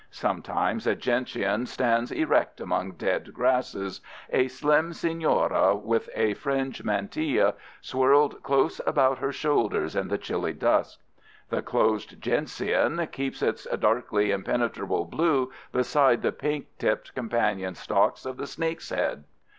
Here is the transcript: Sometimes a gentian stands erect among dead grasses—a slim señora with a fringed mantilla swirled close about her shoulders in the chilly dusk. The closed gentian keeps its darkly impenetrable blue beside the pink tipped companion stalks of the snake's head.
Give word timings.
Sometimes 0.09 0.87
a 0.87 0.95
gentian 0.95 1.67
stands 1.67 2.11
erect 2.11 2.59
among 2.59 2.93
dead 2.93 3.35
grasses—a 3.35 4.47
slim 4.47 4.93
señora 4.93 5.79
with 5.79 6.09
a 6.15 6.33
fringed 6.33 6.83
mantilla 6.83 7.53
swirled 7.81 8.41
close 8.41 8.81
about 8.87 9.19
her 9.19 9.31
shoulders 9.31 9.95
in 9.95 10.07
the 10.07 10.17
chilly 10.17 10.53
dusk. 10.53 10.99
The 11.51 11.61
closed 11.61 12.19
gentian 12.19 13.05
keeps 13.11 13.43
its 13.43 13.67
darkly 13.77 14.31
impenetrable 14.31 15.05
blue 15.05 15.51
beside 15.71 16.23
the 16.23 16.31
pink 16.31 16.65
tipped 16.79 17.13
companion 17.13 17.75
stalks 17.75 18.25
of 18.25 18.37
the 18.37 18.47
snake's 18.47 18.89
head. 18.89 19.25